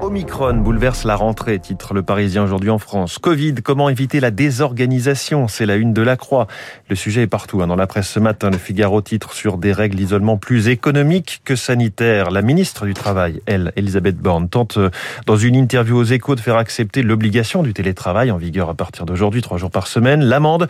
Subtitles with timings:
[0.00, 3.18] Omicron bouleverse la rentrée, titre le Parisien aujourd'hui en France.
[3.18, 5.48] Covid, comment éviter la désorganisation?
[5.48, 6.46] C'est la une de la Croix.
[6.88, 7.60] Le sujet est partout.
[7.60, 7.66] Hein.
[7.66, 11.56] Dans la presse ce matin, le Figaro titre sur des règles d'isolement plus économiques que
[11.56, 12.30] sanitaires.
[12.30, 14.88] La ministre du Travail, elle, Elisabeth Borne, tente euh,
[15.26, 19.04] dans une interview aux échos de faire accepter l'obligation du télétravail en vigueur à partir
[19.04, 20.24] d'aujourd'hui, trois jours par semaine.
[20.24, 20.68] L'amende,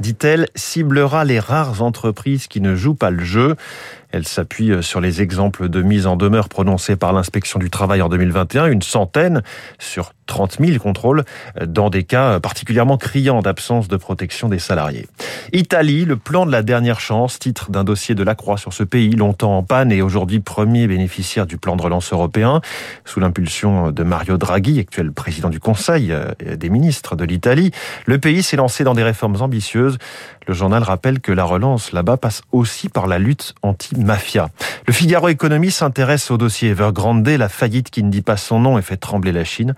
[0.00, 3.54] dit-elle, ciblera les rares entreprises qui ne jouent pas le jeu.
[4.10, 8.00] Elle s'appuie euh, sur les exemples de mise en demeure prononcés par l'inspection du travail
[8.00, 9.42] en 2021, une centaine
[9.78, 11.24] sur 30 000 contrôles
[11.60, 15.06] euh, dans des cas euh, particulièrement criants d'absence de protection des salariés.
[15.52, 18.82] Italie, le plan de la dernière chance, titre d'un dossier de la Croix sur ce
[18.82, 22.62] pays, longtemps en panne et aujourd'hui premier bénéficiaire du plan de relance européen,
[23.04, 27.72] sous l'impulsion de Mario Draghi, actuel président du Conseil des ministres de l'Italie.
[28.06, 29.98] Le pays s'est lancé dans des réformes ambitieuses.
[30.46, 34.48] Le journal rappelle que la relance là-bas passe aussi par la lutte anti mafia.
[34.86, 38.78] Le Figaro Économie s'intéresse au dossier Evergrande, la faillite qui ne dit pas son nom
[38.78, 39.74] et fait trembler la Chine.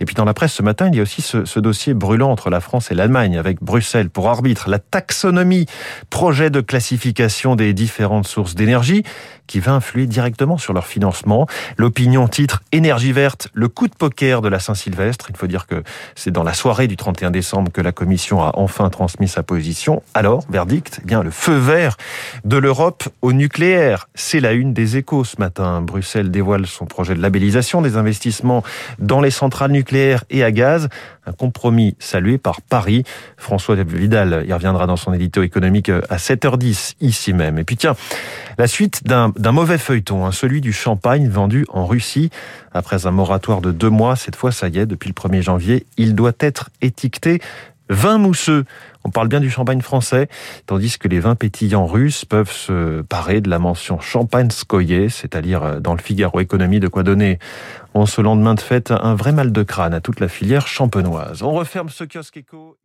[0.00, 2.30] Et puis dans la presse ce matin, il y a aussi ce, ce dossier brûlant
[2.30, 5.66] entre la France et l'Allemagne, avec Bruxelles pour arbitre la taxonomie,
[6.10, 9.02] projet de classification des différentes sources d'énergie
[9.46, 11.46] qui va influer directement sur leur financement.
[11.76, 15.26] L'opinion titre Énergie verte, le coup de poker de la Saint-Sylvestre.
[15.30, 15.82] Il faut dire que
[16.14, 20.02] c'est dans la soirée du 31 décembre que la Commission a enfin transmis sa position.
[20.14, 21.96] Alors, verdict, eh bien le feu vert
[22.44, 24.08] de l'Europe au nucléaire.
[24.14, 25.80] C'est la une des échos ce matin.
[25.80, 28.62] Bruxelles dévoile son projet de labellisation des investissements
[28.98, 30.88] dans les centrales nucléaires et à gaz.
[31.26, 33.04] Un compromis salué par Paris.
[33.36, 37.58] François Vidal y reviendra dans son édito économique à 7h10 ici même.
[37.58, 37.94] Et puis tiens,
[38.58, 42.30] la suite d'un mauvais feuilleton, hein, celui du champagne vendu en Russie.
[42.72, 45.86] Après un moratoire de deux mois, cette fois ça y est, depuis le 1er janvier,
[45.96, 47.40] il doit être étiqueté
[47.88, 48.64] vin mousseux.
[49.04, 50.28] On parle bien du champagne français,
[50.66, 55.62] tandis que les vins pétillants russes peuvent se parer de la mention champagne skoye, c'est-à-dire
[55.62, 57.38] euh, dans le Figaro Économie de quoi donner
[57.92, 61.42] en ce lendemain de fête un vrai mal de crâne à toute la filière champenoise.
[61.42, 62.78] On referme ce kiosque éco.